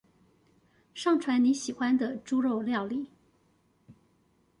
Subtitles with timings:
[0.95, 3.11] 上傳你喜歡的豬肉料理